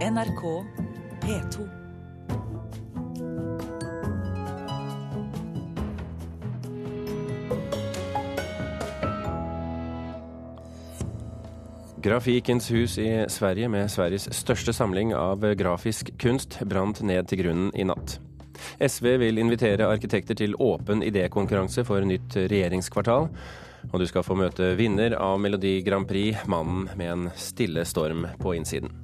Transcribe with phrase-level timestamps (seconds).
[0.00, 0.64] NRK
[1.20, 1.68] P2.
[11.96, 17.68] Grafikens hus i Sverige, med Sveriges største samling av grafisk kunst, brant ned til grunnen
[17.76, 18.16] i natt.
[18.80, 23.28] SV vil invitere arkitekter til åpen idékonkurranse for nytt regjeringskvartal.
[23.92, 28.24] Og du skal få møte vinner av Melodi Grand Prix, mannen med en stille storm
[28.40, 28.99] på innsiden.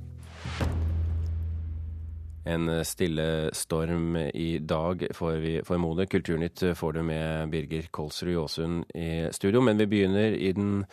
[2.47, 6.07] En stille storm i dag, får vi formode.
[6.07, 9.61] Kulturnytt får du med Birger Kolsrud Jåsund i studio.
[9.61, 10.85] Men vi begynner i den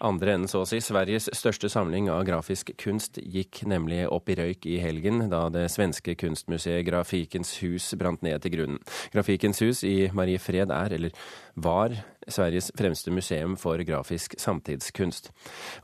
[0.00, 0.80] andre enden, så å si.
[0.80, 5.68] Sveriges største samling av grafisk kunst gikk nemlig opp i røyk i helgen, da det
[5.74, 8.82] svenske kunstmuseet Grafikens hus brant ned til grunnen.
[9.12, 11.24] Grafikens hus i Marie Fred er, eller
[11.60, 11.92] var,
[12.24, 15.28] Sveriges fremste museum for grafisk samtidskunst.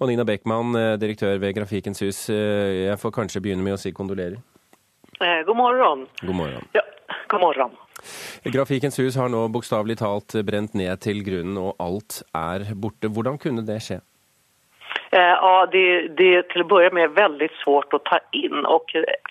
[0.00, 4.40] Og Nina Beckmann, direktør ved Grafikens hus, jeg får kanskje begynne med å si kondolerer?
[5.20, 6.06] Eh, god morgen.
[6.20, 6.68] God morgen.
[6.72, 6.80] Ja,
[7.28, 7.70] god morgen.
[8.44, 13.10] Grafikens hus har nå bokstavelig talt brent ned til grunnen, og alt er borte.
[13.10, 13.98] Hvordan kunne det skje?
[15.10, 18.84] Eh, ja, det, det til till att börja med väldigt svårt att ta in och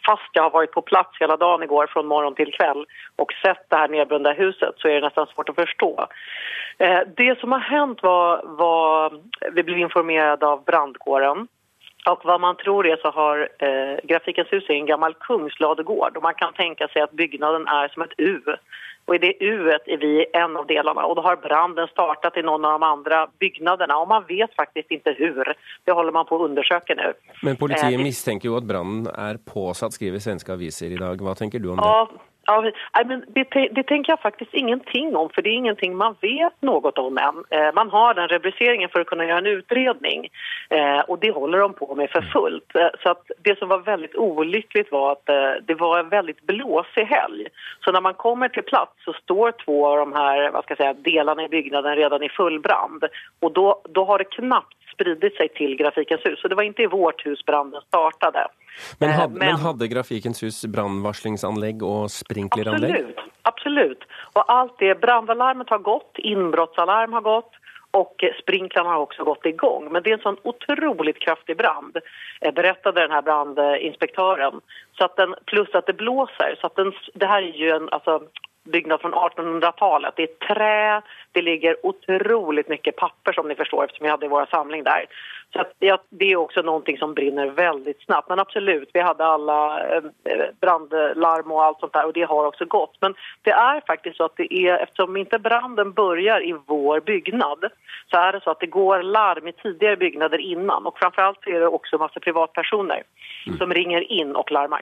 [0.05, 3.69] fast jag har varit på plats hela dagen igår från morgon till kväll och sett
[3.69, 6.07] det här nedbrunna huset så är det nästan svårt att förstå.
[6.77, 9.13] Eh, det som har hänt var, var
[9.51, 11.47] vi blev informerade av brandkåren
[12.11, 16.23] och vad man tror är så har eh, Grafikens hus är en gammal kungsladegård och
[16.23, 18.41] man kan tänka sig att byggnaden är som ett U.
[19.05, 22.41] Och i det U är vi en av delarna och då har branden startat i
[22.41, 25.53] någon av de andra byggnaderna och man vet faktiskt inte hur.
[25.83, 27.13] Det håller man på att undersöka nu.
[27.43, 31.21] Men politiet eh, misstänker ju att branden är påsatt, skriver svenska aviser idag.
[31.21, 31.83] Vad tänker du om det?
[31.83, 32.09] Ja,
[33.05, 36.91] men det, det, tenker jeg faktisk ingenting om, for det er ingenting man vet noe
[36.95, 37.43] om än.
[37.49, 40.27] Eh, man har den rubriceringen for å kunne gjøre en utredning
[40.69, 42.75] eh, och det holder de på med for fullt.
[42.75, 47.47] Eh, så det som var veldig ulykkelig, var at det var en veldig blåsig helg.
[47.83, 50.95] Så når man kommer til plass, så står to av de her hva skal jeg
[50.95, 53.01] si, delene i byggnaden redan i full brann.
[53.41, 56.39] Og då har det knapt spridit seg til Grafikens hus.
[56.41, 58.47] Så det var ikke i vårt hus brannen startade.
[58.99, 59.45] Men, had, men...
[59.45, 62.93] men hadde Grafikens hus brannvarslingsanlegg og sprinkleranlegg?
[62.93, 63.23] Absolutt.
[63.51, 64.09] absolutt.
[64.35, 67.63] Og alt det, brandalarmet har gått, innbruddsalarm har gått
[67.95, 69.87] Og sprinklarna har også gått i gang.
[69.91, 71.95] Men det er en sånn utrolig kraftig brand,
[72.43, 74.59] fortalte denne branninspektøren.
[74.61, 76.57] Pluss at plus att det blåser.
[76.61, 78.19] Så att den, det her er jo en, alltså,
[78.71, 80.13] byggnad från 1800-talet.
[80.15, 81.01] Det är trä,
[81.31, 85.05] det ligger otroligt mycket papper som ni förstår eftersom vi hade vår samling där.
[85.53, 85.73] Så att,
[86.09, 88.29] det är också någonting som brinner väldigt snabbt.
[88.29, 90.03] Men absolut, vi hade alla eh,
[90.61, 92.97] brandlarm och allt sånt där och det har också gått.
[93.01, 97.65] Men det är faktiskt så att det är, eftersom inte branden börjar i vår byggnad
[98.11, 101.59] så är det så att det går larm i tidigare byggnader innan och framförallt är
[101.59, 103.03] det också massa privatpersoner
[103.47, 103.57] mm.
[103.57, 104.81] som ringer in och larmar.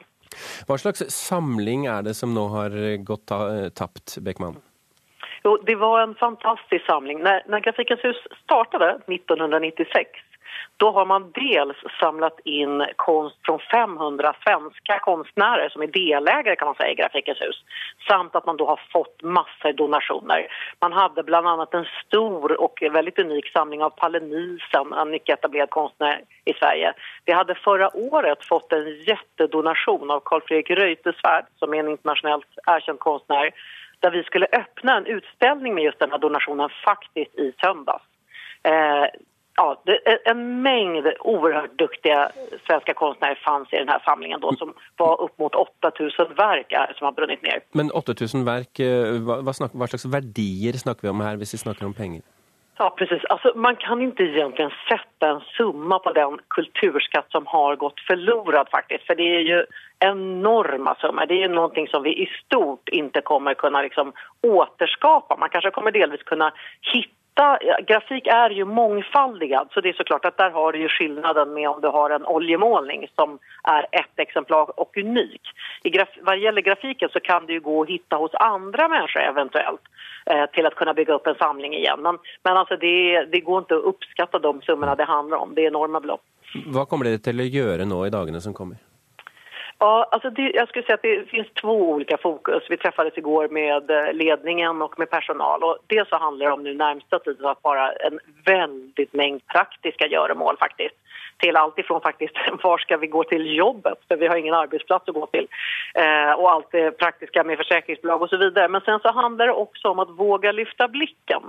[0.67, 2.75] Hva slags samling er det som nå har
[3.07, 3.31] gått
[3.75, 4.59] tapt, Beckmann?
[5.45, 7.19] Jo, det var en fantastisk samling.
[7.25, 8.81] Når, når Grafikens hus startet
[9.11, 10.23] 1996
[10.77, 16.65] då har man dels samlat in konst från 500 svenska konstnärer som är delägare kan
[16.65, 17.63] man säga i Grafikens hus.
[18.07, 20.47] Samt att man då har fått massor donationer.
[20.81, 25.39] Man hade bland annat en stor och väldigt unik samling av Palle Nielsen, en mycket
[25.39, 26.93] etablerad konstnär i Sverige.
[27.25, 32.47] Vi hade förra året fått en jättedonation av Carl Fredrik Reuterswärd som är en internationellt
[32.67, 33.51] erkänd konstnär
[33.99, 38.03] där vi skulle öppna en utställning med just den här donationen faktiskt i söndags.
[38.63, 39.05] Eh,
[39.55, 39.83] ja,
[40.25, 42.31] en mängd oerhört duktiga
[42.67, 47.05] svenska konstnärer fanns i den här samlingen då som var upp mot 8000 verk som
[47.05, 47.59] har brunnit ner.
[47.71, 48.79] Men 8000 verk,
[49.19, 52.21] hva, vad, snack, vad slags verdier snackar vi om här, hvis vi snackar om pengar?
[52.77, 53.25] Ja, precis.
[53.25, 58.67] Alltså, man kan inte egentligen sätta en summa på den kulturskatt som har gått förlorad
[58.71, 59.03] faktiskt.
[59.03, 59.65] För det är ju
[59.99, 61.25] enorma summor.
[61.25, 65.35] Det är någonting som vi i stort inte kommer kunna liksom återskapa.
[65.39, 66.53] Man kanske kommer delvis kunna
[66.93, 67.24] hitta
[67.87, 71.53] grafik er jo mångfaldigad så det er så klart at der har du jo skillnaden
[71.53, 75.41] med om du har en oljemålning som er ett eksemplar og unik.
[75.83, 79.27] I graf hva gjelder grafiken så kan du jo gå og finne hos andre mennesker
[79.27, 79.83] eventuelt
[80.31, 82.01] eh, til å kunne bygge opp en samling igjen.
[82.07, 85.55] Men, men altså det, det går ikke å oppskatte de summene det handler om.
[85.55, 86.23] Det er enorme beløp.
[86.71, 88.79] Hva kommer det til å gjøre nå i dagene som kommer?
[89.79, 92.63] Ja, alltså det, jag skulle säga att det finns två olika fokus.
[92.69, 95.63] Vi träffades igår med eh, ledningen och med personal.
[95.63, 100.07] Och dels så handlar det om nu närmsta tiden att bara en väldigt mängd praktiska
[100.07, 100.95] göromål faktiskt.
[101.37, 105.09] Till allt ifrån faktiskt var ska vi gå till jobbet, för vi har ingen arbetsplats
[105.09, 105.47] att gå till.
[105.93, 108.67] eh, och allt det praktiska med försäkringsbolag och så vidare.
[108.67, 111.41] Men sen så handlar det också om att våga lyfta blicken.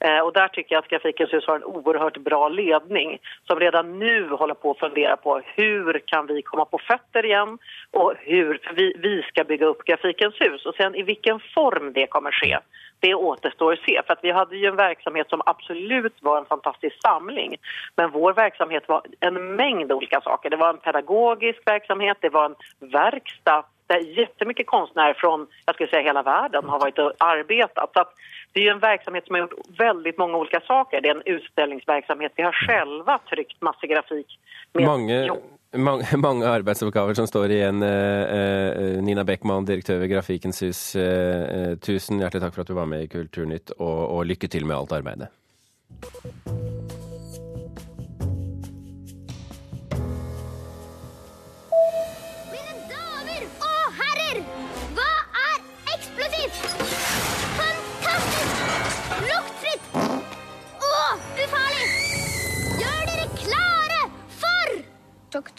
[0.00, 3.98] Eh, och där tycker jag att Grafikens hus har en oerhört bra ledning som redan
[3.98, 7.58] nu håller på att fundera på hur kan vi komma på fötter igen
[7.90, 12.06] och hur vi, vi ska bygga upp Grafikens hus och sen i vilken form det
[12.06, 12.58] kommer ske
[13.04, 14.02] det återstår att se.
[14.06, 17.56] För att vi hade ju en verksamhet som absolut var en fantastisk samling.
[17.96, 20.50] Men vår verksamhet var en mängd olika saker.
[20.50, 22.54] Det var en pedagogisk verksamhet, det var en
[22.90, 27.90] verkstad där jättemycket konstnärer från jag skulle säga, hela världen har varit och arbetat.
[27.92, 28.04] Så
[28.52, 31.00] det är en verksamhet som har gjort väldigt många olika saker.
[31.00, 32.32] Det är en utställningsverksamhet.
[32.36, 34.38] Vi har själva tryckt masse grafik.
[34.72, 35.30] Med mange,
[35.76, 37.82] mange, mange, arbeidsoppgaver som står igjen.
[37.82, 42.76] Eh, eh, Nina Beckmann, direktør ved Grafikens Hus, eh, tusen hjertelig takk for at du
[42.78, 46.63] var med i Kulturnytt, og, og lykke til med alt arbeidet.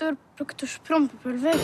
[0.05, 1.55] Doktor Proktors prompepulver.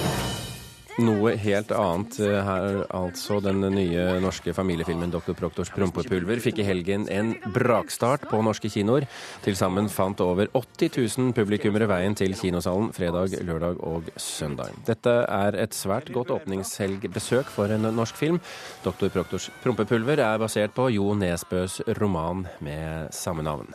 [0.99, 3.38] Noe helt annet eh, her, altså.
[3.43, 9.05] Den nye norske familiefilmen 'Doktor Proktors prompepulver' fikk i helgen en brakstart på norske kinoer.
[9.45, 14.73] Til sammen fant over 80 000 publikummere veien til kinosalen fredag, lørdag og søndag.
[14.88, 18.41] Dette er et svært godt åpningshelgbesøk for en norsk film.
[18.83, 23.71] 'Doktor Proktors prompepulver' er basert på Jo Nesbøs roman med samme navn.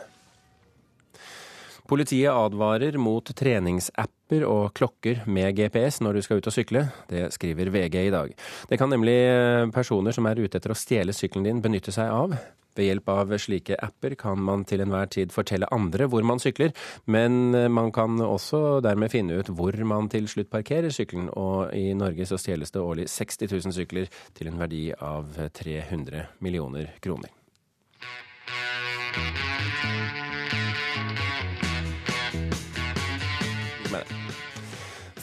[1.87, 6.83] Politiet advarer mot treningsapper og klokker med GPS når du skal ut og sykle.
[7.07, 8.33] Det skriver VG i dag.
[8.67, 12.11] Det kan nemlig eh, personer som er ute etter å stjele sykkelen din, benytte seg
[12.11, 12.35] av.
[12.77, 16.75] Ved hjelp av slike apper kan man til enhver tid fortelle andre hvor man sykler,
[17.07, 21.71] men eh, man kan også dermed finne ut hvor man til slutt parkerer sykkelen, og
[21.71, 26.91] i Norge så stjeles det årlig 60 000 sykler til en verdi av 300 millioner
[26.99, 27.31] kroner.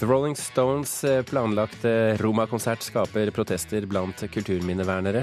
[0.05, 5.23] The Rolling Stones eh, planlagte Roma-konsert skaper protester blant kulturminnevernere.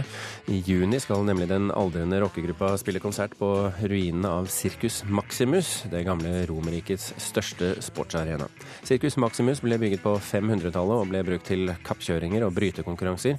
[0.50, 6.01] I juni skal nemlig den aldrende rockegruppa spille konsert på ruinene av Circus Maximus, det
[6.07, 8.50] gamle Romerrikets største sportsarena.
[8.81, 13.38] Circus Maximus ble bygget på 500-tallet og ble brukt til kappkjøringer og brytekonkurranser.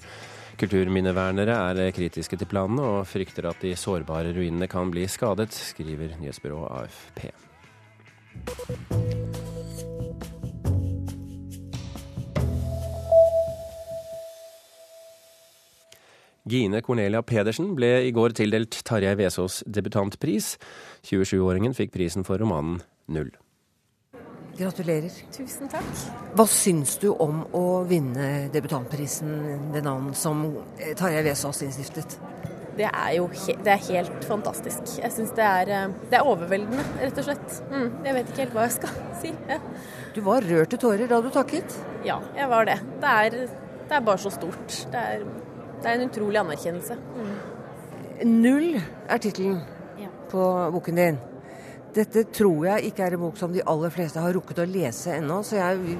[0.62, 6.14] Kulturminnevernere er kritiske til planene og frykter at de sårbare ruinene kan bli skadet, skriver
[6.22, 7.32] nyhetsbyrået AFP.
[16.52, 20.58] Gine Cornelia Pedersen ble i går tildelt Tarjei Vesaas debutantpris.
[21.08, 22.82] 27-åringen fikk prisen for romanen
[23.12, 23.30] Null.
[24.58, 25.14] Gratulerer.
[25.32, 26.02] Tusen takk.
[26.36, 30.42] Hva syns du om å vinne debutantprisen ved navn som
[30.76, 32.18] eh, Tarjei Vesaas innstiftet?
[32.76, 34.98] Det er jo he det er helt fantastisk.
[35.00, 37.62] Jeg syns det, eh, det, er overveldende, rett og slett.
[37.72, 39.32] Mm, jeg vet ikke helt hva jeg skal si.
[39.48, 39.56] Ja.
[40.12, 41.80] Du var rørt til tårer da du takket?
[42.04, 42.76] Ja, jeg var det.
[43.00, 43.40] Det er,
[43.88, 44.82] det er bare så stort.
[44.92, 45.24] Det er
[45.82, 46.96] det er en utrolig anerkjennelse.
[47.18, 47.34] Mm.
[48.22, 49.60] Null er tittelen
[49.98, 50.10] ja.
[50.30, 51.20] på boken din.
[51.92, 55.18] Dette tror jeg ikke er en bok som de aller fleste har rukket å lese
[55.18, 55.98] ennå, så jeg vil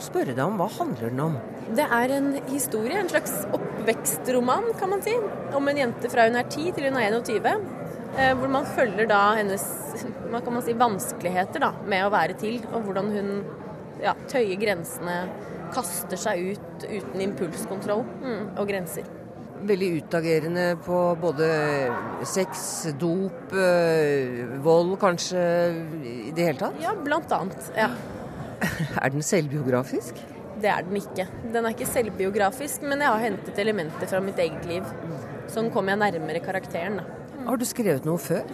[0.00, 1.36] spørre deg om hva handler den om?
[1.76, 5.14] Det er en historie, en slags oppvekstroman, kan man si.
[5.56, 7.48] Om en jente fra hun er 10 til hun er 21.
[8.18, 9.64] Eh, hvor man følger da hennes
[10.30, 13.30] man kan man si, vanskeligheter da, med å være til, og hvordan hun
[14.02, 15.22] ja, tøyer grensene,
[15.70, 19.06] kaster seg ut uten impulskontroll mm, og grenser
[19.66, 21.48] veldig utagerende på både
[22.28, 25.42] sex, dop, øh, vold kanskje
[26.00, 26.80] i det hele tatt?
[26.82, 27.70] Ja, blant annet.
[27.76, 27.90] Ja.
[29.02, 30.18] er den selvbiografisk?
[30.60, 31.26] Det er den ikke.
[31.52, 34.88] Den er ikke selvbiografisk, men jeg har hentet elementer fra mitt eget liv.
[35.50, 37.00] Sånn kommer jeg nærmere karakteren.
[37.00, 37.06] Da.
[37.46, 38.44] Har du skrevet noe før?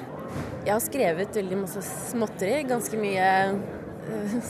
[0.67, 1.83] Jeg har skrevet veldig masse
[2.13, 2.61] småtteri.
[2.69, 3.27] Ganske mye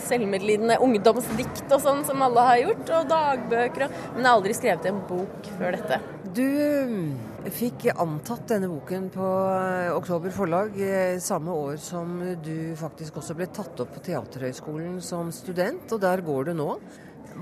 [0.07, 4.57] selvmedlidende ungdomsdikt og sånn som alle har gjort, og dagbøker og Men jeg har aldri
[4.57, 6.01] skrevet en bok før dette.
[6.37, 12.75] Du eh, fikk antatt denne boken på eh, Oktober forlag eh, samme år som du
[12.77, 16.71] faktisk også ble tatt opp på Teaterhøgskolen som student, og der går du nå.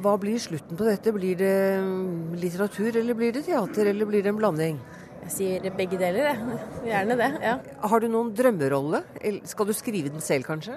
[0.05, 1.13] Hva blir slutten på dette?
[1.15, 4.81] Blir det mm, litteratur, eller blir det teater, eller blir det en blanding?
[5.25, 6.59] Jeg sier begge deler, jeg.
[6.91, 7.31] Gjerne det.
[7.47, 7.55] ja.
[7.89, 9.01] Har du noen drømmerolle?
[9.49, 10.77] Skal du skrive den selv, kanskje?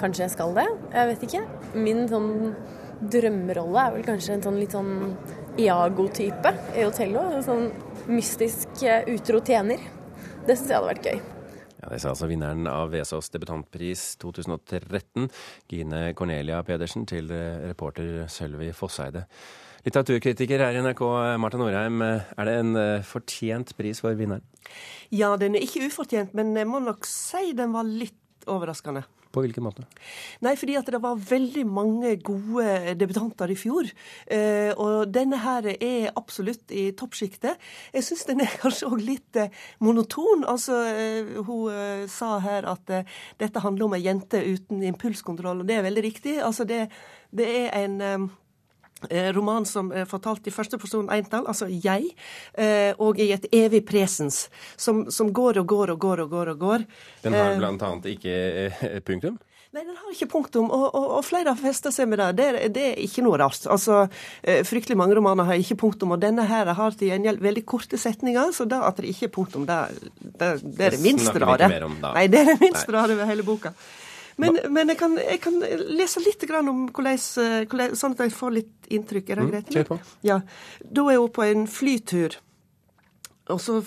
[0.00, 0.66] Kanskje jeg skal det.
[0.94, 1.42] Jeg vet ikke.
[1.74, 2.32] Min sånn
[3.04, 5.14] drømmerolle er vel kanskje en sånn litt sånn
[5.60, 7.26] Iago-type i Otello.
[7.34, 7.68] En sånn
[8.10, 9.82] mystisk eh, utro tjener.
[10.44, 11.20] Det syns jeg hadde vært gøy.
[11.80, 15.28] Ja, Det sa altså vinneren av Vesaas debutantpris 2013,
[15.68, 19.26] Gine Cornelia Pedersen, til reporter Sølvi Fosseide.
[19.84, 21.02] Litteraturkritiker her i NRK,
[21.36, 22.00] Marta Norheim.
[22.00, 24.40] Er det en fortjent pris for vinneren?
[25.12, 29.04] Ja, den er ikke ufortjent, men jeg må nok si den var litt overraskende.
[29.34, 29.84] På hvilken måte?
[30.44, 33.88] Nei, fordi at det var veldig mange gode debutanter i fjor.
[34.30, 37.58] Eh, og denne her er absolutt i toppsjiktet.
[37.94, 39.50] Jeg syns den er kanskje òg litt eh,
[39.82, 40.46] monoton.
[40.50, 42.94] Altså, eh, hun sa her at
[43.40, 46.38] dette handler om ei jente uten impulskontroll, og det er veldig riktig.
[46.44, 46.86] Altså, det,
[47.34, 48.30] det er en
[49.36, 52.14] roman som er fortalt i første person entall, altså jeg,
[52.96, 54.46] og i et evig presens,
[54.80, 56.52] som, som, går og går og går og går.
[56.54, 56.86] og går.
[57.26, 59.36] Den har blant annet ikke punktum?
[59.74, 62.28] Nei, den har ikke punktum, og, og, og flere har festa seg med det.
[62.38, 62.68] det.
[62.76, 63.64] Det, er ikke noe rart.
[63.66, 64.04] Altså,
[64.68, 68.52] Fryktelig mange romaner har ikke punktum, og denne her har til gjengjeld veldig korte setninger,
[68.54, 69.80] så da at det ikke er punktum, det,
[70.22, 71.66] det, det er det minste rare.
[71.90, 73.74] Nei, det er det minste rare ved hele boka.
[74.40, 75.60] Men, men jeg, kan, jeg, kan,
[75.94, 77.20] lese litt om hvordan,
[77.70, 79.30] hvordan, sånn at jeg får litt inntrykk.
[79.30, 79.70] Er det greit?
[79.76, 79.98] Kjør på.
[80.26, 80.40] Ja.
[80.84, 82.38] Da er hun på en flytur
[83.52, 83.80] og så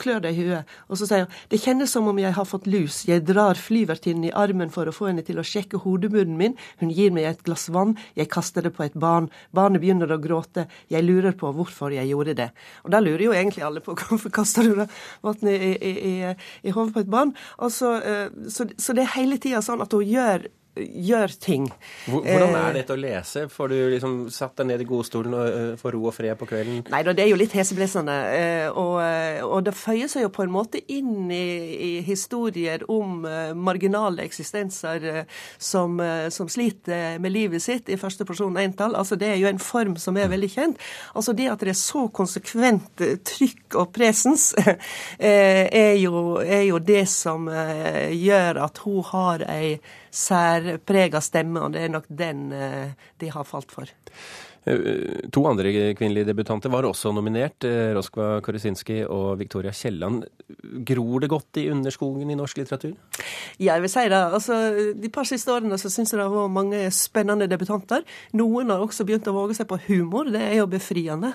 [0.00, 0.70] klør det i huet.
[0.90, 3.04] Og så sier hun det kjennes som om jeg har fått lus.
[3.06, 6.56] Jeg drar flyvertinnen i armen for å få henne til å sjekke hodebunnen min.
[6.82, 7.94] Hun gir meg et glass vann.
[8.18, 9.30] Jeg kaster det på et barn.
[9.54, 10.66] Barnet begynner å gråte.
[10.90, 12.50] Jeg lurer på hvorfor jeg gjorde det.
[12.82, 16.34] Og da lurer jo egentlig alle på hvorfor kaster du vannet i, i, i,
[16.66, 17.34] i hodet på et barn.
[17.62, 17.94] Altså,
[18.50, 21.68] så, så det er hele tida sånn at hun gjør gjør ting.
[22.10, 23.44] Hvordan er eh, dette å lese?
[23.52, 26.48] Får du liksom satt deg ned i godstolen og uh, får ro og fred på
[26.50, 26.80] kvelden?
[26.90, 28.16] Nei da, det er jo litt heseblesende.
[28.34, 28.98] Eh, og,
[29.46, 33.22] og, det føyer seg jo på en måte inn i, i historier om
[33.56, 35.24] marginale eksistenser
[35.58, 35.96] som,
[36.34, 38.96] som, sliter med livet sitt i første person entall.
[38.98, 40.82] Altså, det er jo en form som er veldig kjent.
[41.14, 44.50] Altså Det at det er så konsekvent trykk og presens,
[45.18, 49.76] er jo, er jo det som gjør at hun har ei
[50.14, 53.90] særprega stemme, og det er nok den eh, de har falt for.
[54.64, 57.64] Eh, to andre kvinnelige debutanter var også nominert.
[57.64, 60.24] Eh, Roskva Koresinski og Victoria Kielland.
[60.84, 62.94] Gror det godt i underskogen i norsk litteratur?
[63.60, 64.20] Jeg vil si det.
[64.38, 64.54] Altså,
[64.96, 68.04] de par siste årene så syns jeg det vært mange spennende debutanter.
[68.32, 70.30] Noen har også begynt å våge seg på humor.
[70.32, 71.34] Det er jo befriende.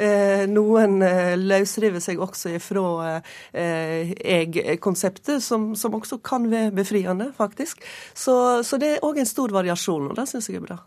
[0.00, 1.02] Eh, noen
[1.36, 3.20] løsriver seg også ifra
[3.52, 7.84] jeg-konseptet, som, som, også kan være befriende, faktisk.
[8.14, 10.78] Så, så det er òg en stor variasjon, og det syns jeg er bra.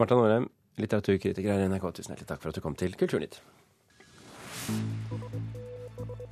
[0.00, 0.48] Marta Norheim,
[0.82, 3.38] litteraturkritiker her i NRK, tusen hjertelig takk for at du kom til Kulturnytt.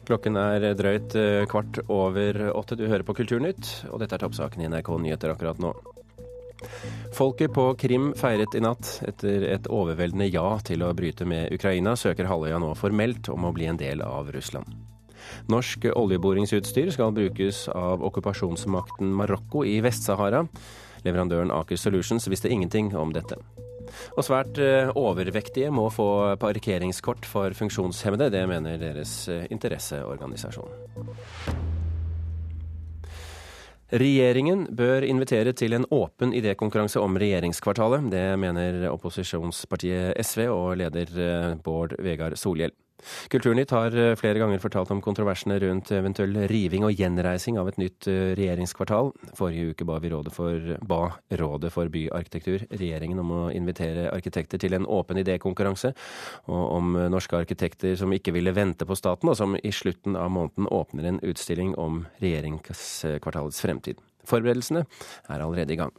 [0.09, 2.75] Klokken er drøyt eh, kvart over åtte.
[2.79, 5.71] Du hører på Kulturnytt, og dette er toppsaken i NRK Nyheter akkurat nå.
[7.15, 8.97] Folket på Krim feiret i natt.
[9.07, 13.55] Etter et overveldende ja til å bryte med Ukraina, søker halvøya nå formelt om å
[13.55, 14.75] bli en del av Russland.
[15.51, 20.49] Norsk oljeboringsutstyr skal brukes av okkupasjonsmakten Marokko i Vest-Sahara.
[21.07, 23.39] Leverandøren Aker Solutions visste ingenting om dette.
[24.17, 28.31] Og svært eh, overvektige må få parkeringskort for funksjonshemmede.
[28.33, 30.71] Det mener deres eh, interesseorganisasjon.
[33.93, 38.07] Regjeringen bør invitere til en åpen idékonkurranse om regjeringskvartalet.
[38.15, 42.73] Det mener opposisjonspartiet SV og leder eh, Bård Vegar Solhjell.
[43.33, 47.79] Kulturnytt har eh, flere ganger fortalt om kontroversene rundt eventuell riving og gjenreising av et
[47.81, 49.13] nytt eh, regjeringskvartal.
[49.39, 51.01] Forrige uke ba, rådet for, ba
[51.43, 55.93] Rådet for byarkitektur regjeringen om å invitere arkitekter til en åpen idékonkurranse,
[56.53, 60.31] og om norske arkitekter som ikke ville vente på staten, og som i slutten av
[60.35, 64.01] måneden åpner en utstilling om regjeringskvartalets fremtid.
[64.29, 65.93] Forberedelsene er allerede i gang.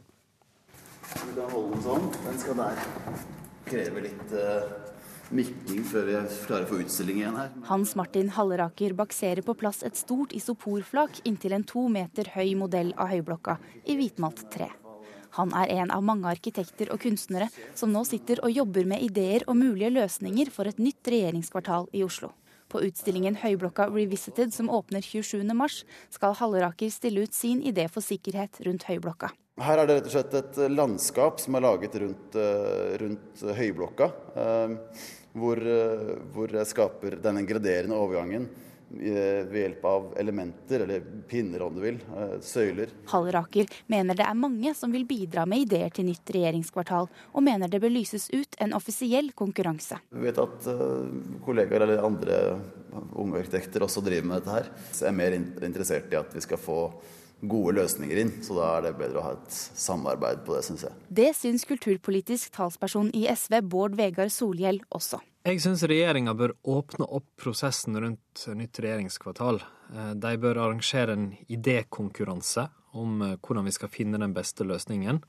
[1.12, 2.10] Vil da holde den sånn?
[2.24, 2.82] Den skal der.
[3.68, 4.93] Krever litt uh
[5.36, 7.50] nikking før vi klarer å få utstilling igjen her.
[7.68, 12.94] Hans Martin Halleraker bakserer på plass et stort isoporflak inntil en to meter høy modell
[12.96, 14.70] av Høyblokka i hvitmalt tre.
[15.34, 19.42] Han er en av mange arkitekter og kunstnere som nå sitter og jobber med ideer
[19.48, 22.30] og mulige løsninger for et nytt regjeringskvartal i Oslo.
[22.70, 25.82] På utstillingen Høyblokka Revisited som åpner 27.3,
[26.14, 29.34] skal Halleraker stille ut sin idé for sikkerhet rundt Høyblokka.
[29.62, 34.08] Her er det rett og slett et landskap som er laget rundt, eh, rundt Høyblokka.
[35.34, 38.44] Hvor, eh, hvor jeg skaper denne graderende overgangen
[38.94, 42.92] eh, ved hjelp av elementer, eller pinner om du vil, eh, søyler.
[43.10, 47.72] Halleraker mener det er mange som vil bidra med ideer til nytt regjeringskvartal, og mener
[47.72, 49.98] det bør lyses ut en offisiell konkurranse.
[50.14, 50.70] Vi vet at
[51.44, 52.40] kollegaer eller andre
[53.18, 54.72] unge arkitekter også driver med dette her.
[54.92, 56.78] Så jeg er mer interessert i at vi skal få
[57.50, 58.32] gode løsninger inn.
[58.44, 60.98] Så da er det bedre å ha et samarbeid på det, syns jeg.
[61.08, 65.22] Det syns kulturpolitisk talsperson i SV Bård Vegar Solhjell også.
[65.44, 69.60] Jeg syns regjeringa bør åpne opp prosessen rundt nytt regjeringskvartal.
[69.92, 75.20] Eh, de bør arrangere en idékonkurranse om eh, hvordan vi skal finne den beste løsningen.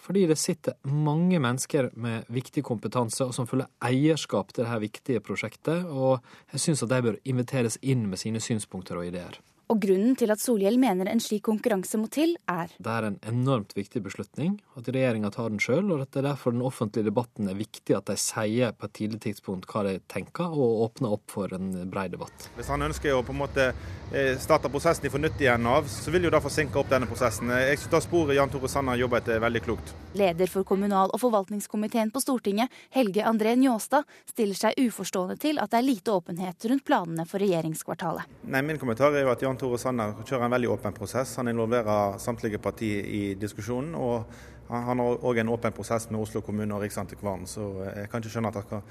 [0.00, 5.22] Fordi det sitter mange mennesker med viktig kompetanse og som føler eierskap til dette viktige
[5.22, 9.38] prosjektet, og jeg syns at de bør inviteres inn med sine synspunkter og ideer.
[9.70, 13.18] Og grunnen til at Solhjell mener en slik konkurranse må til, er Det er en
[13.30, 17.06] enormt viktig beslutning, at regjeringa tar den sjøl, og at det er derfor den offentlige
[17.06, 21.14] debatten er viktig at de sier på et tidlig tidspunkt hva de tenker, og åpner
[21.14, 22.48] opp for en brei debatt.
[22.56, 26.10] Hvis han ønsker å på en måte eh, starte prosessen fra nytt igjen av, så
[26.10, 27.54] vil jo det forsinke opp denne prosessen.
[27.54, 29.94] Jeg synes det sporet Jan Tore Sanner jobber etter, er veldig klokt.
[30.18, 35.70] leder for kommunal- og forvaltningskomiteen på Stortinget, Helge André Njåstad, stiller seg uforstående til at
[35.70, 38.26] det er lite åpenhet rundt planene for regjeringskvartalet.
[38.50, 41.34] Nei, Min kommentar er jo at Jan Tore Sanner kjører en veldig åpen prosess.
[41.36, 43.94] Han involverer samtlige partier i diskusjonen.
[43.94, 44.24] og
[44.70, 48.30] han har òg en åpen prosess med Oslo kommune og Riksantikvaren, så jeg kan ikke
[48.30, 48.82] skjønne at det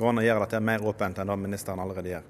[0.00, 2.24] går an å gjøre dette mer åpent enn det ministeren allerede gjør.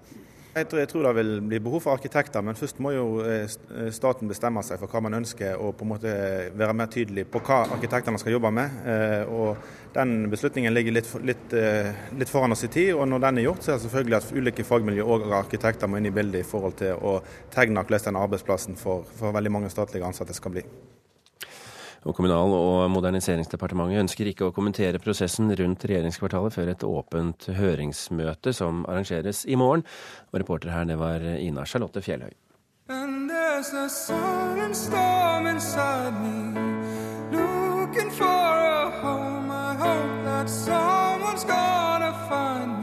[0.59, 3.47] Jeg tror, jeg tror det vil bli behov for arkitekter, men først må jo eh,
[3.95, 6.15] staten bestemme seg for hva man ønsker, og på en måte
[6.59, 8.81] være mer tydelig på hva arkitektene skal jobbe med.
[8.87, 9.57] Eh, Og
[9.95, 13.47] Den beslutningen ligger litt, litt, eh, litt foran oss i tid, og når den er
[13.49, 16.51] gjort, så er det selvfølgelig at ulike fagmiljø og arkitekter må inn i bildet i
[16.51, 17.19] forhold til å
[17.55, 20.67] tegne hvordan den arbeidsplassen for, for veldig mange statlige ansatte skal bli.
[22.09, 28.55] Og Kommunal- og moderniseringsdepartementet ønsker ikke å kommentere prosessen rundt regjeringskvartalet før et åpent høringsmøte
[28.57, 29.85] som arrangeres i morgen.
[30.33, 32.33] Og reporter her, det var Ina Charlotte Fjellhøy.
[37.89, 39.51] Looking for a home.
[39.51, 42.78] I hope that someone's gonna find me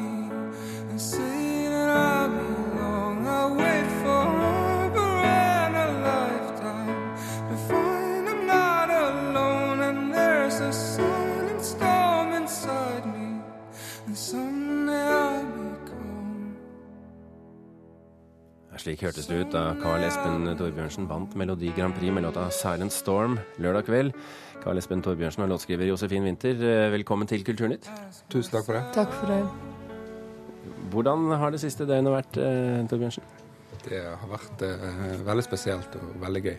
[18.76, 22.92] Slik hørtes det ut da Carl Espen Torbjørnsen vant Melodi Grand Prix med låta 'Silent
[22.92, 24.12] Storm' lørdag kveld.
[24.64, 27.88] Carl Espen Torbjørnsen og låtskriver Josefin Winther, eh, velkommen til Kulturnytt.
[28.30, 28.84] Tusen takk for det.
[28.94, 29.48] Takk for det.
[30.92, 33.24] Hvordan har det siste døgnet vært, eh, Torbjørnsen?
[33.88, 36.58] Det har vært eh, veldig spesielt og veldig gøy.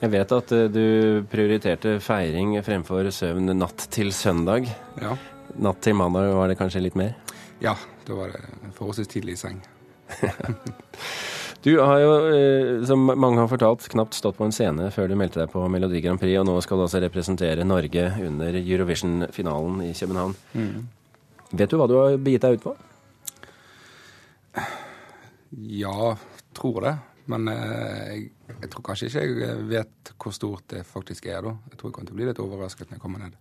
[0.00, 4.68] Jeg vet at eh, du prioriterte feiring fremfor søvn natt til søndag.
[5.00, 5.16] Ja.
[5.56, 7.14] Natt til mandag var det kanskje litt mer?
[7.60, 7.74] Ja,
[8.06, 8.40] da var det
[8.74, 9.60] forholdsvis tidlig i seng.
[11.60, 15.16] Du har jo, eh, som mange har fortalt, knapt stått på en scene før du
[15.20, 19.82] meldte deg på Melodi Grand Prix, og nå skal du altså representere Norge under Eurovision-finalen
[19.84, 20.32] i København.
[20.56, 20.86] Mm.
[21.60, 22.72] Vet du hva du har begitt deg ut på?
[25.82, 26.14] Ja,
[26.56, 26.94] tror det.
[27.28, 28.24] Men eh, jeg,
[28.60, 31.54] jeg tror kanskje ikke jeg vet hvor stort det faktisk er da.
[31.70, 33.38] Jeg tror jeg kommer til å bli litt overrasket når jeg kommer ned.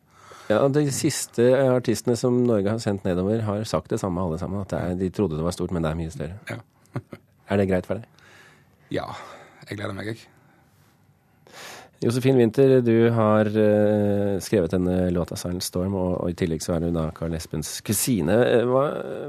[0.49, 4.63] Ja, De siste artistene som Norge har sendt nedover, har sagt det samme alle sammen.
[4.65, 6.39] At det er, de trodde det var stort, men det er mye større.
[6.49, 6.59] Ja.
[7.53, 8.27] er det greit for deg?
[8.89, 9.05] Ja,
[9.69, 10.25] jeg gleder meg, jeg.
[11.99, 16.77] Josefin Winther, du har eh, skrevet denne låta 'Silent Storm', og, og i tillegg så
[16.77, 18.37] er du da Carl Espens kusine.
[18.47, 18.85] Eh, Hva,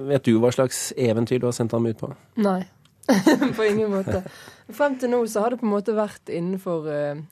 [0.07, 2.13] vet du hva slags eventyr du har sendt ham ut på?
[2.39, 2.63] Nei.
[3.59, 4.23] på ingen måte.
[4.77, 7.23] Frem til nå så har det på en måte vært innenfor eh,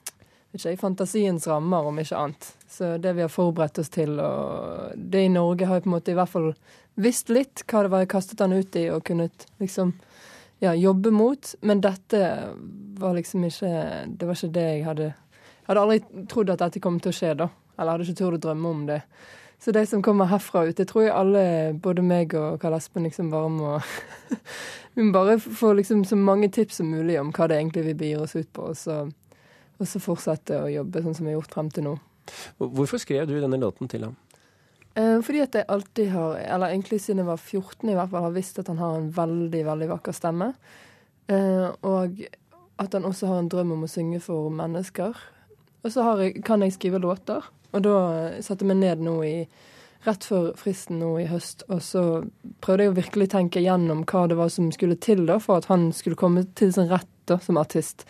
[0.55, 2.49] ikke, fantasiens rammer, om ikke annet.
[2.69, 5.95] Så det vi har forberedt oss til, og det i Norge har jeg på en
[5.97, 6.51] måte i hvert fall
[6.99, 9.93] visst litt hva det var jeg kastet han ut i, og kunnet liksom
[10.59, 11.53] ja, jobbe mot.
[11.61, 12.21] Men dette
[12.99, 13.73] var liksom ikke
[14.19, 17.15] Det var ikke det jeg hadde Jeg hadde aldri trodd at dette kom til å
[17.15, 17.49] skje, da.
[17.77, 19.01] Eller hadde ikke turt å drømme om det.
[19.59, 21.41] Så de som kommer herfra ut, det tror jeg alle,
[21.83, 23.73] både meg og Karl Espen, liksom bare må
[24.95, 27.97] Vi må bare få liksom så mange tips som mulig om hva det egentlig vi
[27.99, 29.03] begir oss ut på, og så,
[29.77, 31.93] og så fortsette å jobbe sånn som vi har gjort frem til nå.
[32.59, 34.17] Hvorfor skrev du denne låten til ham?
[34.99, 38.25] Eh, fordi at jeg alltid har, eller egentlig siden jeg var 14 i hvert fall,
[38.27, 40.51] har visst at han har en veldig, veldig vakker stemme.
[41.29, 42.23] Eh, og
[42.79, 45.15] at han også har en drøm om å synge for mennesker.
[45.83, 47.45] Og så har jeg, kan jeg skrive låter.
[47.73, 47.97] Og da
[48.41, 49.35] satte jeg meg ned nå i
[50.07, 52.03] rett før fristen nå i høst, og så
[52.63, 55.67] prøvde jeg å virkelig tenke gjennom hva det var som skulle til da, for at
[55.71, 58.05] han skulle komme til sin rett da, som artist.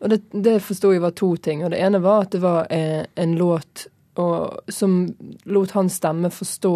[0.00, 1.64] Og det, det forsto jeg var to ting.
[1.64, 5.00] Og det ene var at det var eh, en låt og, som
[5.46, 6.74] lot hans stemme forstå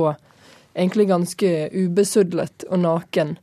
[0.75, 3.37] egentlig ganske ubesudlet og naken.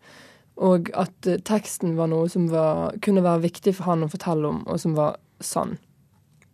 [0.59, 4.51] Og at eh, teksten var noe som var, kunne være viktig for han å fortelle
[4.51, 5.77] om, og som var sann.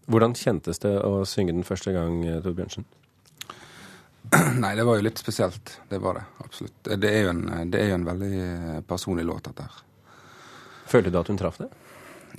[0.06, 2.86] Hvordan kjentes det å synge den første gang, eh, Torbjørnsen?
[4.64, 5.80] Nei, det var jo litt spesielt.
[5.90, 6.26] Det var det.
[6.46, 6.78] Absolutt.
[6.86, 9.84] Det er jo en, det er jo en veldig personlig låt, dette her.
[10.86, 11.70] Følte du at hun traff det?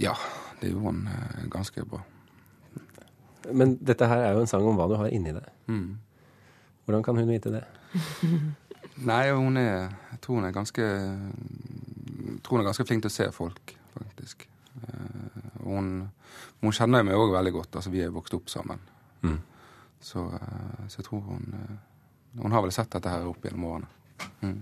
[0.03, 0.15] Ja,
[0.61, 2.03] det gjorde hun eh, ganske bra.
[3.53, 5.51] Men dette her er jo en sang om hva du har inni deg.
[5.71, 5.99] Mm.
[6.87, 7.65] Hvordan kan hun vite det?
[9.11, 10.85] Nei, hun er Jeg tror hun er ganske
[12.27, 14.47] jeg tror hun er ganske flink til å se folk, faktisk.
[14.83, 15.91] Eh, hun,
[16.63, 17.79] hun kjenner meg òg veldig godt.
[17.79, 18.81] Altså, vi er vokst opp sammen.
[19.23, 19.39] Mm.
[20.01, 21.77] Så, eh, så, jeg tror hun eh,
[22.37, 23.87] Hun har vel sett dette her opp gjennom årene.
[24.45, 24.59] Mm.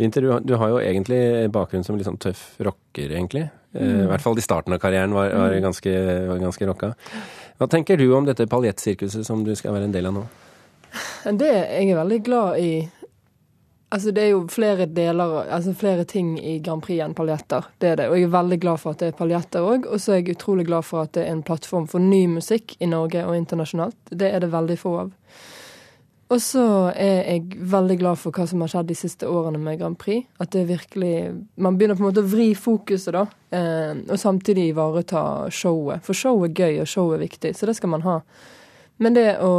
[0.00, 1.18] Winter, du, du, har jo egentlig
[1.52, 3.50] bakgrunn som litt sånn tøff rocker, egentlig.
[3.74, 4.06] Mm.
[4.06, 5.60] I hvert fall i starten av karrieren var, var mm.
[5.66, 5.92] ganske,
[6.30, 6.94] var ganske rocka.
[7.60, 10.24] Hva tenker du om dette paljettsirkuset som du skal være en del av nå?
[11.36, 12.72] Det jeg er veldig glad i
[13.90, 17.64] Altså, det er jo flere deler, altså flere ting i Grand Prix enn paljetter.
[17.82, 18.10] Det er det.
[18.10, 19.88] Og jeg er veldig glad for at det er paljetter òg.
[19.90, 22.76] Og så er jeg utrolig glad for at det er en plattform for ny musikk
[22.78, 23.98] i Norge og internasjonalt.
[24.14, 25.10] Det er det veldig få av.
[26.30, 26.62] Og så
[26.94, 30.28] er jeg veldig glad for hva som har skjedd de siste årene med Grand Prix.
[30.38, 33.26] At det virkelig Man begynner på en måte å vri fokuset, da.
[33.50, 36.06] Eh, og samtidig ivareta showet.
[36.06, 37.56] For show er gøy, og show er viktig.
[37.58, 38.20] Så det skal man ha.
[39.00, 39.52] Men det å,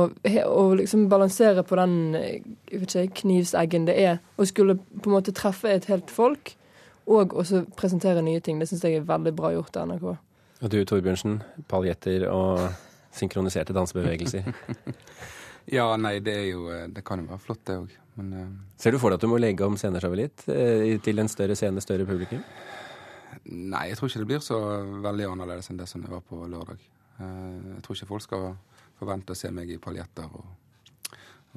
[0.46, 5.72] å liksom balansere på den ikke, knivseggen det er å skulle på en måte treffe
[5.72, 6.54] et helt folk,
[7.10, 10.12] og også presentere nye ting, det syns jeg er veldig bra gjort av NRK.
[10.62, 11.40] Og du Torbjørnsen,
[11.72, 12.68] paljetter og
[13.18, 14.46] synkroniserte dansebevegelser?
[15.78, 17.98] ja, nei, det er jo Det kan jo være flott, det òg.
[18.20, 18.46] Men uh...
[18.78, 20.46] Ser du for deg at du må legge om sceneshowet litt
[21.02, 22.44] til en større scene, større publikum?
[23.50, 24.60] Nei, jeg tror ikke det blir så
[25.02, 26.78] veldig annerledes enn det som det var på lørdag.
[27.18, 28.52] Uh, jeg tror ikke folk skal
[29.02, 30.50] forvente å se meg i paljetter og,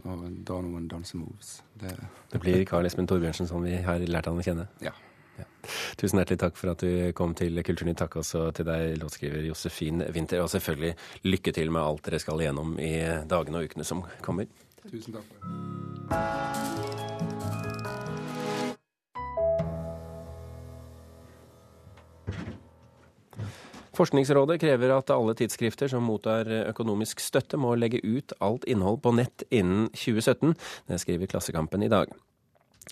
[0.05, 1.57] og dra noen dansemoves.
[1.81, 1.93] Det,
[2.33, 4.69] det blir Karl Espen Torbjørnsen som vi har lært han å kjenne?
[4.85, 4.95] Ja.
[5.39, 5.49] ja.
[6.01, 8.01] Tusen hjertelig takk for at du kom til Kulturnytt.
[8.03, 10.45] Takk også til deg, låtskriver Josefin Winther.
[10.45, 10.95] Og selvfølgelig
[11.29, 12.97] lykke til med alt dere skal igjennom i
[13.31, 14.51] dagene og ukene som kommer.
[14.85, 16.84] Tusen takk for det.
[23.95, 29.15] Forskningsrådet krever at alle tidsskrifter som mottar økonomisk støtte, må legge ut alt innhold på
[29.15, 30.57] nett innen 2017.
[30.91, 32.11] Det skriver Klassekampen i dag.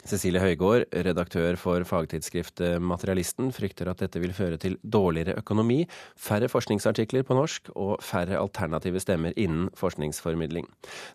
[0.08, 5.82] Cecilie Høygård, redaktør for fagtidsskriftet Materialisten, frykter at dette vil føre til dårligere økonomi,
[6.16, 10.66] færre forskningsartikler på norsk og færre alternative stemmer innen forskningsformidling.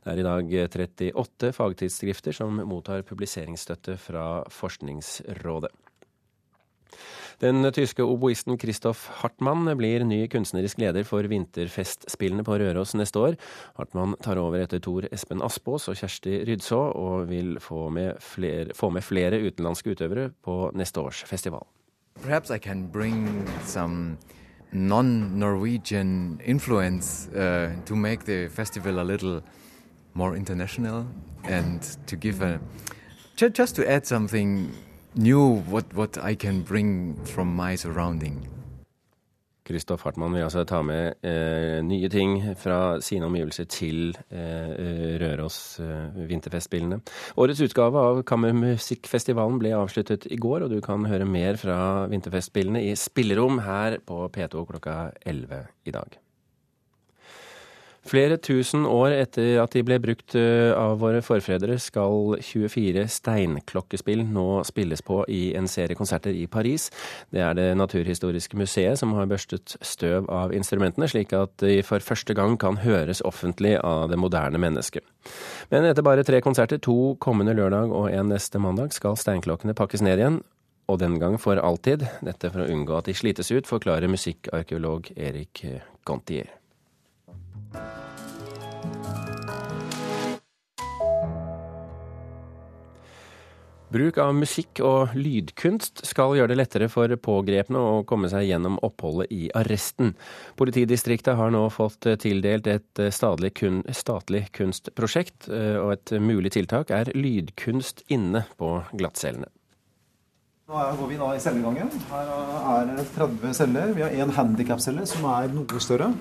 [0.05, 5.73] Det er i dag 38 fagtidsskrifter som mottar publiseringsstøtte fra Forskningsrådet.
[7.43, 13.37] Den tyske oboisten Christoph Hartmann blir ny kunstnerisk leder for vinterfestspillene på Røros neste år.
[13.77, 18.73] Hartmann tar over etter Tor Espen Aspås og Kjersti Rydså, og vil få med, flere,
[18.77, 21.67] få med flere utenlandske utøvere på neste års festival.
[22.23, 24.17] Perhaps I can bring some
[24.71, 29.41] non-Norwegian influence uh, to make the festival a little
[30.13, 31.05] more international
[31.43, 32.59] and to give a
[33.37, 34.71] just to add something
[35.15, 38.47] knew what, what I can bring from my surrounding.
[39.67, 45.79] Kristoff Hartmann vil altså ta med eh, nye ting fra sine omgivelser til eh, Røros
[45.83, 47.01] eh, vinterfestspillene.
[47.37, 52.85] Årets utgave av Kammermusikkfestivalen ble avsluttet i går, og du kan høre mer fra vinterfestspillene
[52.87, 56.15] i Spillerom her på P2 klokka 11 i dag.
[58.07, 64.21] Flere tusen år etter at de ble brukt eh, av våre forfedre, skal 24 steinklokkespill
[64.31, 66.87] nå spilles på i en serie konserter i Paris.
[67.35, 71.99] Det er Det Naturhistoriske museet som har børstet støv av instrumentene, slik at de for
[71.99, 75.03] første gang kan høres offentlig av det moderne mennesket.
[75.73, 80.05] Men etter bare tre konserter, to kommende lørdag og en neste mandag, skal steinklokkene pakkes
[80.05, 80.39] ned igjen,
[80.87, 82.07] og den gang for alltid.
[82.23, 85.65] Dette for å unngå at de slites ut, forklarer musikkarkeolog Erik
[86.07, 86.55] Gontier.
[93.87, 98.75] Bruk av musikk og lydkunst skal gjøre det lettere for pågrepne å komme seg gjennom
[98.83, 100.11] oppholdet i arresten.
[100.59, 106.91] Politidistriktet har nå fått tildelt et statlig, kun, statlig kunstprosjekt, eh, og et mulig tiltak
[106.91, 109.47] er lydkunst inne på glattcellene.
[110.67, 111.91] Nå går vi i cellegangen.
[112.11, 112.31] Her
[112.73, 113.95] er det 30 celler.
[113.95, 116.11] Vi har én handikapcelle som er noe større.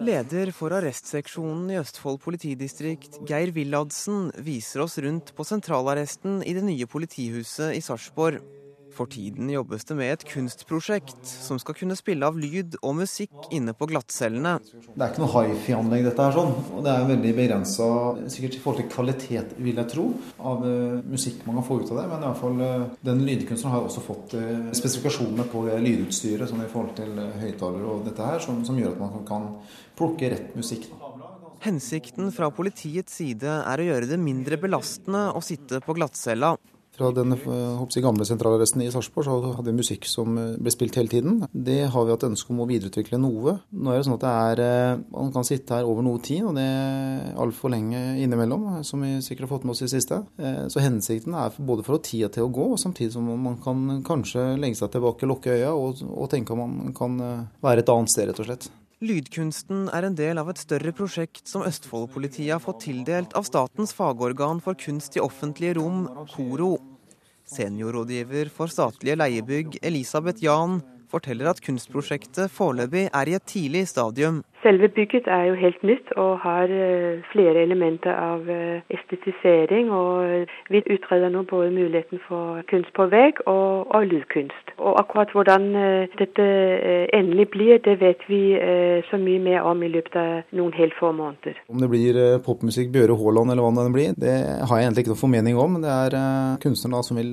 [0.00, 6.64] Leder for arrestseksjonen i Østfold politidistrikt, Geir Willadsen, viser oss rundt på sentralarresten i det
[6.64, 8.40] nye politihuset i Sarpsborg.
[9.00, 13.46] For tiden jobbes det med et kunstprosjekt som skal kunne spille av lyd og musikk
[13.56, 14.58] inne på glattcellene.
[14.60, 16.50] Det er ikke noe hifi-anlegg, dette her, sånn.
[16.76, 17.86] Og det er veldig begrensa,
[18.28, 20.04] sikkert i forhold til kvalitet, vil jeg tro,
[20.36, 22.04] av uh, musikk man kan få ut av det.
[22.10, 26.66] Men i hvert fall, uh, den lydkunstneren har også fått uh, spesifikasjonene på lydutstyret sånn
[26.66, 29.46] i forhold til høyttalere og dette her, som, som, gjør at man kan
[29.96, 30.90] plukke rett musikk.
[30.92, 31.30] Da.
[31.64, 36.52] Hensikten fra politiets side er å gjøre det mindre belastende å sitte på glattcella.
[37.00, 41.08] Fra den jeg, gamle sentralarresten i Sarpsborg så hadde vi musikk som ble spilt hele
[41.08, 41.38] tiden.
[41.48, 43.54] Det har vi hatt ønske om å videreutvikle noe.
[43.72, 46.58] Nå er det sånn at det er, Man kan sitte her over noe tid, og
[46.58, 50.20] det er altfor lenge innimellom, som vi sikkert har fått med oss i siste.
[50.68, 54.02] Så hensikten er både for å tida til å gå, og samtidig som man kan
[54.04, 57.16] kanskje legge seg tilbake, lukke øya og, og tenke om man kan
[57.64, 58.68] være et annet sted, rett og slett.
[59.00, 63.94] Lydkunsten er en del av et større prosjekt som Østfold-politiet har fått tildelt av statens
[63.96, 66.02] fagorgan for kunst i offentlige rom,
[66.34, 66.74] KORO.
[67.50, 74.44] Seniorrådgiver for statlige leiebygg, Elisabeth Jahn, forteller at kunstprosjektet foreløpig er i et tidlig stadium.
[74.62, 79.88] Selve bygget er jo helt nytt og har eh, flere elementer av eh, estetisering.
[79.88, 84.74] Og vi utreder nå både muligheten for kunst på vegg og, og lydkunst.
[84.76, 86.48] Og akkurat hvordan eh, dette
[87.16, 88.40] endelig blir, det vet vi
[89.08, 91.56] så mye mer om i løpet av noen helt få måneder.
[91.72, 94.36] Om det blir popmusikk Bjøre Haaland eller hva det blir, det
[94.68, 95.78] har jeg egentlig ikke noen formening om.
[95.80, 96.16] Det er
[96.62, 97.32] kunstneren som vil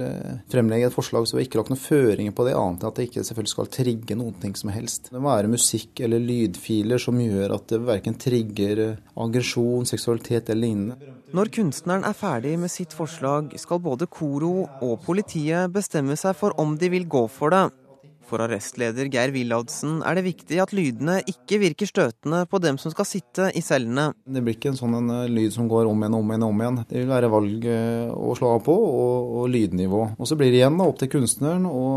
[0.52, 3.00] fremlegge et forslag, så vi har ikke lagt noen føringer på det, annet enn at
[3.00, 5.12] det ikke selvfølgelig skal trigge noen ting som helst.
[5.12, 8.84] Det må være musikk eller lydfiler som som gjør at det verken trigger
[9.18, 11.16] aggresjon, seksualitet eller lignende.
[11.36, 16.56] Når kunstneren er ferdig med sitt forslag, skal både Koro og politiet bestemme seg for
[16.62, 17.66] om de vil gå for det.
[18.28, 22.92] For arrestleder Geir Willadsen er det viktig at lydene ikke virker støtende på dem som
[22.92, 24.10] skal sitte i cellene.
[24.28, 26.46] Det blir ikke en sånn en eh, lyd som går om igjen og om igjen.
[26.50, 26.82] om igjen.
[26.90, 30.04] Det vil være valg eh, å slå av på, og, og lydnivå.
[30.20, 31.88] Og Så blir det igjen opp til kunstneren å,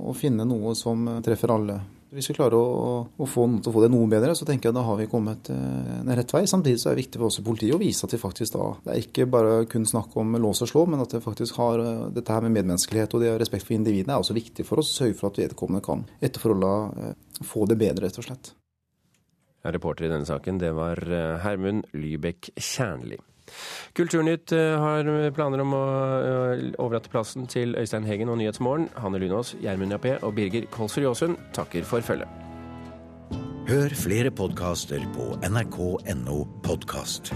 [0.00, 1.82] å finne noe som treffer alle.
[2.10, 4.68] Hvis vi klarer å, å få noen til å få det noe bedre, så tenker
[4.68, 6.42] jeg da har vi kommet eh, en rett vei.
[6.50, 8.66] Samtidig så er det viktig for oss i politiet å vise at vi faktisk da
[8.82, 11.78] Det er ikke bare kun snakk om lås og slå, men at det faktisk har
[11.84, 14.90] eh, dette her med medmenneskelighet og det respekt for individene er også viktig for oss.
[14.98, 17.14] Sørge for at vedkommende kan etter forholda eh,
[17.46, 18.54] få det bedre, rett og slett.
[19.70, 20.98] Reporter i denne saken, det var
[21.44, 23.20] Hermund Lybekk Kjernli.
[23.96, 25.84] Kulturnytt eh, har planer om å
[26.18, 28.90] eh, overlate plassen til Øystein Heggen og Nyhetsmorgen.
[29.00, 32.28] Hanne Lunås, Gjermund Jappé og Birger Kolsrud Jåsund takker for følget.
[33.70, 37.34] Hør flere podkaster på nrk.no podkast.